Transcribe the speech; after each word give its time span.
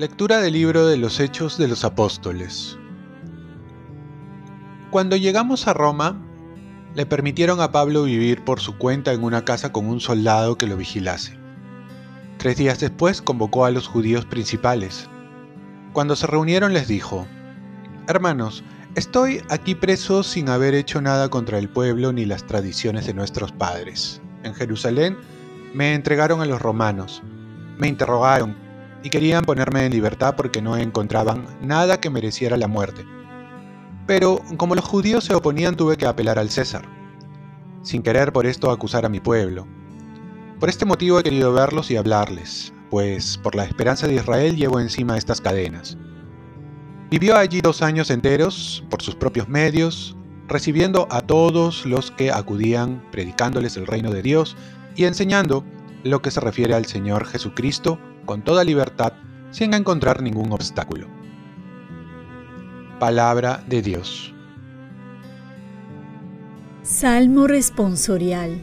Lectura 0.00 0.38
del 0.38 0.54
libro 0.54 0.86
de 0.86 0.96
los 0.96 1.20
Hechos 1.20 1.58
de 1.58 1.68
los 1.68 1.84
Apóstoles. 1.84 2.78
Cuando 4.90 5.14
llegamos 5.16 5.68
a 5.68 5.74
Roma, 5.74 6.16
le 6.94 7.04
permitieron 7.04 7.60
a 7.60 7.70
Pablo 7.70 8.04
vivir 8.04 8.42
por 8.42 8.60
su 8.60 8.78
cuenta 8.78 9.12
en 9.12 9.22
una 9.22 9.44
casa 9.44 9.72
con 9.72 9.86
un 9.86 10.00
soldado 10.00 10.56
que 10.56 10.66
lo 10.66 10.78
vigilase. 10.78 11.38
Tres 12.38 12.56
días 12.56 12.80
después 12.80 13.20
convocó 13.20 13.66
a 13.66 13.70
los 13.70 13.86
judíos 13.86 14.24
principales. 14.24 15.10
Cuando 15.92 16.16
se 16.16 16.26
reunieron 16.26 16.72
les 16.72 16.88
dijo, 16.88 17.26
Hermanos, 18.08 18.64
estoy 18.94 19.42
aquí 19.48 19.74
preso 19.74 20.22
sin 20.22 20.48
haber 20.48 20.74
hecho 20.74 21.00
nada 21.00 21.28
contra 21.28 21.58
el 21.58 21.68
pueblo 21.68 22.12
ni 22.12 22.24
las 22.24 22.46
tradiciones 22.46 23.06
de 23.06 23.14
nuestros 23.14 23.52
padres. 23.52 24.20
En 24.42 24.54
Jerusalén 24.54 25.16
me 25.74 25.94
entregaron 25.94 26.40
a 26.40 26.46
los 26.46 26.60
romanos, 26.60 27.22
me 27.78 27.88
interrogaron 27.88 28.56
y 29.02 29.10
querían 29.10 29.44
ponerme 29.44 29.86
en 29.86 29.92
libertad 29.92 30.34
porque 30.36 30.60
no 30.60 30.76
encontraban 30.76 31.46
nada 31.62 32.00
que 32.00 32.10
mereciera 32.10 32.56
la 32.56 32.68
muerte. 32.68 33.04
Pero 34.06 34.40
como 34.56 34.74
los 34.74 34.84
judíos 34.84 35.24
se 35.24 35.34
oponían 35.34 35.76
tuve 35.76 35.96
que 35.96 36.06
apelar 36.06 36.38
al 36.38 36.50
César, 36.50 36.82
sin 37.82 38.02
querer 38.02 38.32
por 38.32 38.46
esto 38.46 38.70
acusar 38.70 39.04
a 39.04 39.08
mi 39.08 39.20
pueblo. 39.20 39.66
Por 40.58 40.68
este 40.68 40.84
motivo 40.84 41.18
he 41.18 41.22
querido 41.22 41.52
verlos 41.52 41.90
y 41.90 41.96
hablarles, 41.96 42.74
pues 42.90 43.38
por 43.38 43.54
la 43.54 43.64
esperanza 43.64 44.06
de 44.06 44.14
Israel 44.16 44.56
llevo 44.56 44.80
encima 44.80 45.16
estas 45.16 45.40
cadenas. 45.40 45.96
Vivió 47.10 47.36
allí 47.36 47.60
dos 47.60 47.82
años 47.82 48.08
enteros, 48.08 48.84
por 48.88 49.02
sus 49.02 49.16
propios 49.16 49.48
medios, 49.48 50.16
recibiendo 50.46 51.08
a 51.10 51.20
todos 51.22 51.84
los 51.84 52.12
que 52.12 52.30
acudían, 52.30 53.02
predicándoles 53.10 53.76
el 53.76 53.88
reino 53.88 54.12
de 54.12 54.22
Dios 54.22 54.56
y 54.94 55.06
enseñando 55.06 55.64
lo 56.04 56.22
que 56.22 56.30
se 56.30 56.38
refiere 56.38 56.74
al 56.74 56.86
Señor 56.86 57.26
Jesucristo 57.26 57.98
con 58.26 58.42
toda 58.42 58.62
libertad 58.62 59.14
sin 59.50 59.74
encontrar 59.74 60.22
ningún 60.22 60.52
obstáculo. 60.52 61.08
Palabra 63.00 63.64
de 63.66 63.82
Dios. 63.82 64.32
Salmo 66.82 67.48
responsorial. 67.48 68.60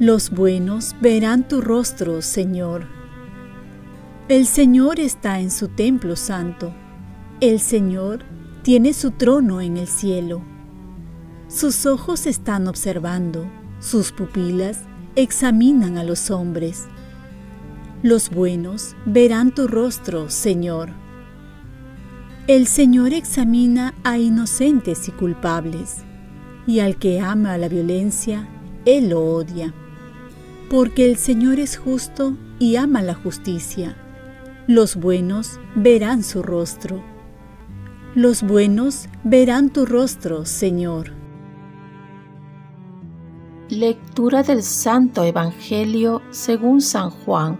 Los 0.00 0.30
buenos 0.30 0.96
verán 1.00 1.46
tu 1.46 1.60
rostro, 1.60 2.22
Señor. 2.22 2.88
El 4.28 4.46
Señor 4.46 4.98
está 4.98 5.38
en 5.38 5.52
su 5.52 5.68
templo 5.68 6.16
santo. 6.16 6.74
El 7.44 7.60
Señor 7.60 8.20
tiene 8.62 8.94
su 8.94 9.10
trono 9.10 9.60
en 9.60 9.76
el 9.76 9.86
cielo. 9.86 10.40
Sus 11.46 11.84
ojos 11.84 12.26
están 12.26 12.68
observando, 12.68 13.46
sus 13.80 14.12
pupilas 14.12 14.84
examinan 15.14 15.98
a 15.98 16.04
los 16.04 16.30
hombres. 16.30 16.86
Los 18.02 18.30
buenos 18.30 18.96
verán 19.04 19.54
tu 19.54 19.68
rostro, 19.68 20.30
Señor. 20.30 20.88
El 22.46 22.66
Señor 22.66 23.12
examina 23.12 23.92
a 24.04 24.16
inocentes 24.16 25.06
y 25.08 25.12
culpables, 25.12 25.96
y 26.66 26.78
al 26.78 26.96
que 26.96 27.20
ama 27.20 27.58
la 27.58 27.68
violencia, 27.68 28.48
Él 28.86 29.10
lo 29.10 29.20
odia. 29.20 29.74
Porque 30.70 31.10
el 31.10 31.18
Señor 31.18 31.60
es 31.60 31.76
justo 31.76 32.38
y 32.58 32.76
ama 32.76 33.02
la 33.02 33.14
justicia. 33.14 33.98
Los 34.66 34.96
buenos 34.96 35.60
verán 35.74 36.22
su 36.24 36.42
rostro. 36.42 37.13
Los 38.14 38.42
buenos 38.42 39.08
verán 39.24 39.70
tu 39.70 39.86
rostro, 39.86 40.46
Señor. 40.46 41.12
Lectura 43.68 44.42
del 44.42 44.62
Santo 44.62 45.24
Evangelio 45.24 46.22
según 46.30 46.80
San 46.80 47.10
Juan 47.10 47.58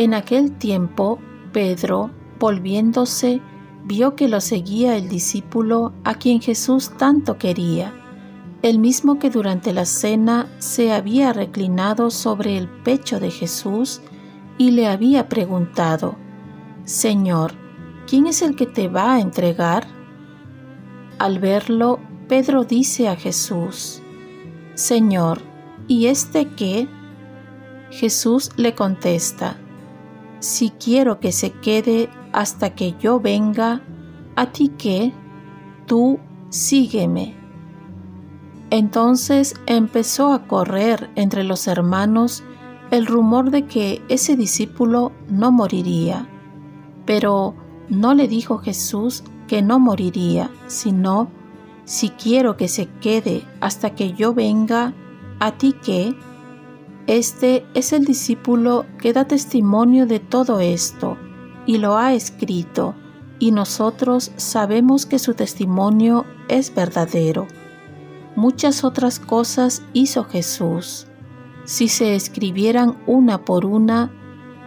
en 0.00 0.14
aquel 0.14 0.52
tiempo, 0.52 1.18
Pedro, 1.52 2.10
volviéndose, 2.38 3.42
vio 3.84 4.16
que 4.16 4.28
lo 4.28 4.40
seguía 4.40 4.96
el 4.96 5.10
discípulo 5.10 5.92
a 6.04 6.14
quien 6.14 6.40
Jesús 6.40 6.92
tanto 6.96 7.36
quería, 7.36 7.92
el 8.62 8.78
mismo 8.78 9.18
que 9.18 9.28
durante 9.28 9.74
la 9.74 9.84
cena 9.84 10.46
se 10.58 10.94
había 10.94 11.34
reclinado 11.34 12.10
sobre 12.10 12.56
el 12.56 12.66
pecho 12.66 13.20
de 13.20 13.30
Jesús 13.30 14.00
y 14.56 14.70
le 14.70 14.86
había 14.86 15.28
preguntado, 15.28 16.16
Señor, 16.84 17.52
¿quién 18.10 18.26
es 18.26 18.42
el 18.42 18.56
que 18.56 18.66
te 18.66 18.88
va 18.88 19.14
a 19.14 19.20
entregar? 19.20 19.86
Al 21.20 21.38
verlo, 21.38 22.00
Pedro 22.26 22.64
dice 22.64 23.06
a 23.06 23.14
Jesús, 23.14 24.02
Señor, 24.74 25.42
¿y 25.86 26.06
este 26.06 26.48
qué? 26.48 26.88
Jesús 27.90 28.50
le 28.56 28.74
contesta, 28.74 29.58
si 30.40 30.70
quiero 30.70 31.20
que 31.20 31.30
se 31.30 31.52
quede 31.52 32.08
hasta 32.32 32.74
que 32.74 32.96
yo 32.98 33.20
venga, 33.20 33.80
a 34.34 34.46
ti 34.46 34.70
que, 34.76 35.12
tú 35.86 36.18
sígueme. 36.48 37.36
Entonces 38.70 39.54
empezó 39.66 40.32
a 40.32 40.48
correr 40.48 41.10
entre 41.14 41.44
los 41.44 41.68
hermanos 41.68 42.42
el 42.90 43.06
rumor 43.06 43.52
de 43.52 43.66
que 43.66 44.02
ese 44.08 44.34
discípulo 44.36 45.12
no 45.28 45.52
moriría. 45.52 46.28
Pero 47.06 47.54
no 47.90 48.14
le 48.14 48.28
dijo 48.28 48.58
Jesús 48.58 49.24
que 49.48 49.62
no 49.62 49.78
moriría, 49.78 50.50
sino, 50.68 51.28
si 51.84 52.10
quiero 52.10 52.56
que 52.56 52.68
se 52.68 52.86
quede 52.86 53.44
hasta 53.60 53.94
que 53.96 54.12
yo 54.12 54.32
venga, 54.32 54.94
a 55.40 55.58
ti 55.58 55.72
que, 55.72 56.14
este 57.06 57.66
es 57.74 57.92
el 57.92 58.04
discípulo 58.04 58.86
que 58.98 59.12
da 59.12 59.26
testimonio 59.26 60.06
de 60.06 60.20
todo 60.20 60.60
esto 60.60 61.18
y 61.66 61.78
lo 61.78 61.96
ha 61.96 62.14
escrito, 62.14 62.94
y 63.40 63.50
nosotros 63.50 64.30
sabemos 64.36 65.06
que 65.06 65.18
su 65.18 65.34
testimonio 65.34 66.24
es 66.48 66.72
verdadero. 66.72 67.48
Muchas 68.36 68.84
otras 68.84 69.18
cosas 69.18 69.82
hizo 69.92 70.24
Jesús. 70.24 71.08
Si 71.64 71.88
se 71.88 72.14
escribieran 72.14 72.96
una 73.06 73.44
por 73.44 73.66
una, 73.66 74.12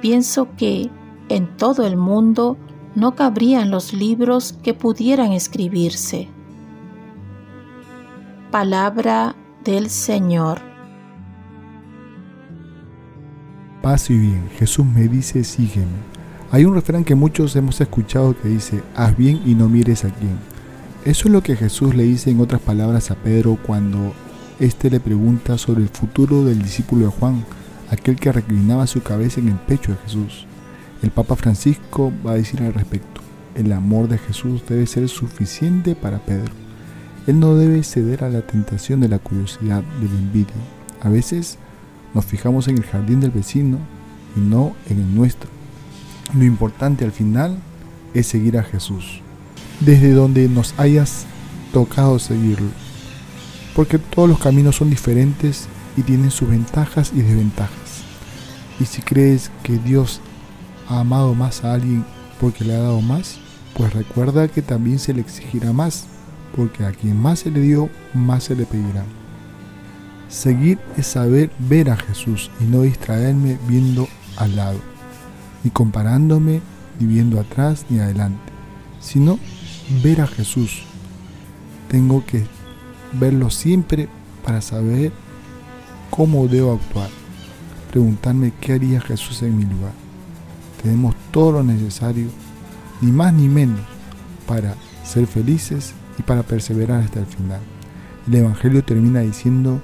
pienso 0.00 0.48
que 0.56 0.90
en 1.28 1.56
todo 1.56 1.84
el 1.86 1.96
mundo 1.96 2.56
no 2.98 3.14
cabrían 3.14 3.70
los 3.70 3.92
libros 3.92 4.54
que 4.62 4.74
pudieran 4.74 5.32
escribirse. 5.32 6.28
Palabra 8.50 9.36
del 9.64 9.90
Señor. 9.90 10.68
paz 13.88 14.10
y 14.10 14.18
bien. 14.18 14.50
Jesús 14.58 14.84
me 14.84 15.08
dice, 15.08 15.44
sígueme. 15.44 15.86
Hay 16.50 16.64
un 16.64 16.74
refrán 16.74 17.04
que 17.04 17.14
muchos 17.14 17.56
hemos 17.56 17.80
escuchado 17.80 18.36
que 18.38 18.48
dice, 18.48 18.82
haz 18.94 19.16
bien 19.16 19.40
y 19.46 19.54
no 19.54 19.68
mires 19.68 20.04
a 20.04 20.10
quién. 20.10 20.36
Eso 21.04 21.28
es 21.28 21.32
lo 21.32 21.42
que 21.42 21.56
Jesús 21.56 21.94
le 21.94 22.02
dice 22.02 22.30
en 22.30 22.40
otras 22.40 22.60
palabras 22.60 23.10
a 23.10 23.14
Pedro 23.14 23.58
cuando 23.66 24.12
éste 24.60 24.90
le 24.90 25.00
pregunta 25.00 25.56
sobre 25.56 25.82
el 25.82 25.88
futuro 25.88 26.44
del 26.44 26.62
discípulo 26.62 27.06
de 27.06 27.12
Juan, 27.12 27.44
aquel 27.90 28.16
que 28.16 28.32
reclinaba 28.32 28.86
su 28.86 29.02
cabeza 29.02 29.40
en 29.40 29.48
el 29.48 29.58
pecho 29.58 29.92
de 29.92 29.98
Jesús. 29.98 30.47
El 31.02 31.10
Papa 31.10 31.36
Francisco 31.36 32.12
va 32.26 32.32
a 32.32 32.36
decir 32.36 32.60
al 32.62 32.74
respecto, 32.74 33.20
el 33.54 33.72
amor 33.72 34.08
de 34.08 34.18
Jesús 34.18 34.62
debe 34.68 34.86
ser 34.86 35.08
suficiente 35.08 35.94
para 35.94 36.18
Pedro. 36.18 36.52
Él 37.26 37.38
no 37.38 37.54
debe 37.54 37.84
ceder 37.84 38.24
a 38.24 38.28
la 38.28 38.42
tentación 38.42 39.00
de 39.00 39.08
la 39.08 39.18
curiosidad, 39.18 39.82
de 40.00 40.08
la 40.08 40.18
envidia. 40.18 40.54
A 41.00 41.08
veces 41.08 41.58
nos 42.14 42.24
fijamos 42.24 42.66
en 42.66 42.78
el 42.78 42.84
jardín 42.84 43.20
del 43.20 43.30
vecino 43.30 43.78
y 44.36 44.40
no 44.40 44.74
en 44.88 44.98
el 44.98 45.14
nuestro. 45.14 45.48
Lo 46.36 46.44
importante 46.44 47.04
al 47.04 47.12
final 47.12 47.58
es 48.12 48.26
seguir 48.26 48.58
a 48.58 48.64
Jesús, 48.64 49.20
desde 49.80 50.12
donde 50.12 50.48
nos 50.48 50.74
hayas 50.78 51.26
tocado 51.72 52.18
seguirlo, 52.18 52.70
porque 53.74 53.98
todos 53.98 54.28
los 54.28 54.40
caminos 54.40 54.76
son 54.76 54.90
diferentes 54.90 55.68
y 55.96 56.02
tienen 56.02 56.30
sus 56.30 56.48
ventajas 56.48 57.12
y 57.14 57.22
desventajas. 57.22 58.02
Y 58.80 58.84
si 58.84 59.02
crees 59.02 59.50
que 59.62 59.78
Dios 59.78 60.20
ha 60.88 61.00
amado 61.00 61.34
más 61.34 61.64
a 61.64 61.74
alguien 61.74 62.04
porque 62.40 62.64
le 62.64 62.74
ha 62.74 62.80
dado 62.80 63.00
más, 63.00 63.38
pues 63.74 63.92
recuerda 63.92 64.48
que 64.48 64.62
también 64.62 64.98
se 64.98 65.12
le 65.12 65.20
exigirá 65.20 65.72
más, 65.72 66.06
porque 66.56 66.84
a 66.84 66.92
quien 66.92 67.20
más 67.20 67.40
se 67.40 67.50
le 67.50 67.60
dio, 67.60 67.90
más 68.14 68.44
se 68.44 68.56
le 68.56 68.64
pedirá. 68.64 69.04
Seguir 70.28 70.78
es 70.96 71.06
saber 71.06 71.50
ver 71.58 71.90
a 71.90 71.96
Jesús 71.96 72.50
y 72.60 72.64
no 72.64 72.82
distraerme 72.82 73.58
viendo 73.66 74.08
al 74.36 74.56
lado, 74.56 74.78
ni 75.64 75.70
comparándome, 75.70 76.60
ni 76.98 77.06
viendo 77.06 77.40
atrás 77.40 77.86
ni 77.88 77.98
adelante, 77.98 78.52
sino 79.00 79.38
ver 80.02 80.20
a 80.20 80.26
Jesús. 80.26 80.82
Tengo 81.88 82.24
que 82.26 82.44
verlo 83.12 83.50
siempre 83.50 84.08
para 84.44 84.60
saber 84.60 85.12
cómo 86.10 86.46
debo 86.46 86.72
actuar, 86.74 87.08
preguntarme 87.90 88.52
qué 88.60 88.74
haría 88.74 89.00
Jesús 89.00 89.42
en 89.42 89.56
mi 89.56 89.64
lugar. 89.64 90.07
Tenemos 90.82 91.14
todo 91.30 91.52
lo 91.52 91.62
necesario, 91.62 92.28
ni 93.00 93.10
más 93.10 93.32
ni 93.32 93.48
menos, 93.48 93.80
para 94.46 94.74
ser 95.04 95.26
felices 95.26 95.92
y 96.18 96.22
para 96.22 96.42
perseverar 96.42 97.02
hasta 97.02 97.20
el 97.20 97.26
final. 97.26 97.60
El 98.26 98.34
Evangelio 98.34 98.84
termina 98.84 99.20
diciendo 99.20 99.82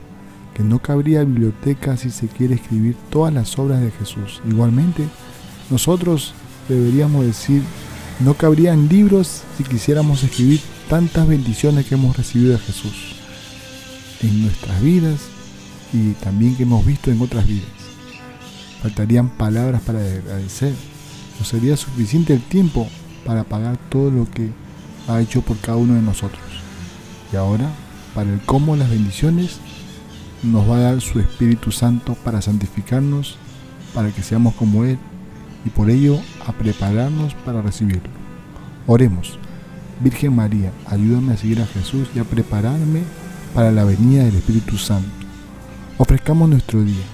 que 0.54 0.62
no 0.62 0.78
cabría 0.78 1.24
biblioteca 1.24 1.96
si 1.96 2.10
se 2.10 2.28
quiere 2.28 2.54
escribir 2.54 2.96
todas 3.10 3.32
las 3.32 3.58
obras 3.58 3.80
de 3.80 3.90
Jesús. 3.90 4.40
Igualmente, 4.48 5.04
nosotros 5.70 6.34
deberíamos 6.68 7.24
decir, 7.24 7.62
no 8.20 8.34
cabrían 8.34 8.88
libros 8.88 9.42
si 9.56 9.64
quisiéramos 9.64 10.22
escribir 10.22 10.60
tantas 10.88 11.26
bendiciones 11.26 11.86
que 11.86 11.94
hemos 11.94 12.16
recibido 12.16 12.52
de 12.52 12.58
Jesús 12.58 13.16
en 14.22 14.42
nuestras 14.42 14.80
vidas 14.80 15.20
y 15.92 16.12
también 16.12 16.56
que 16.56 16.62
hemos 16.62 16.84
visto 16.84 17.10
en 17.10 17.20
otras 17.20 17.46
vidas. 17.46 17.83
Faltarían 18.84 19.30
palabras 19.30 19.80
para 19.80 20.00
agradecer. 20.00 20.74
No 21.40 21.46
sería 21.46 21.74
suficiente 21.74 22.34
el 22.34 22.42
tiempo 22.42 22.86
para 23.24 23.42
pagar 23.42 23.78
todo 23.88 24.10
lo 24.10 24.30
que 24.30 24.50
ha 25.08 25.22
hecho 25.22 25.40
por 25.40 25.56
cada 25.56 25.78
uno 25.78 25.94
de 25.94 26.02
nosotros. 26.02 26.42
Y 27.32 27.36
ahora, 27.36 27.70
para 28.14 28.30
el 28.30 28.42
cómo 28.42 28.76
las 28.76 28.90
bendiciones, 28.90 29.58
nos 30.42 30.68
va 30.68 30.76
a 30.76 30.80
dar 30.80 31.00
su 31.00 31.18
Espíritu 31.18 31.72
Santo 31.72 32.14
para 32.14 32.42
santificarnos, 32.42 33.38
para 33.94 34.10
que 34.10 34.22
seamos 34.22 34.52
como 34.52 34.84
Él 34.84 34.98
y 35.64 35.70
por 35.70 35.88
ello 35.88 36.18
a 36.46 36.52
prepararnos 36.52 37.32
para 37.36 37.62
recibirlo. 37.62 38.10
Oremos. 38.86 39.38
Virgen 40.00 40.36
María, 40.36 40.72
ayúdame 40.90 41.32
a 41.32 41.36
seguir 41.38 41.62
a 41.62 41.66
Jesús 41.66 42.10
y 42.14 42.18
a 42.18 42.24
prepararme 42.24 43.00
para 43.54 43.72
la 43.72 43.84
venida 43.84 44.24
del 44.24 44.36
Espíritu 44.36 44.76
Santo. 44.76 45.08
Ofrezcamos 45.96 46.50
nuestro 46.50 46.82
día. 46.82 47.13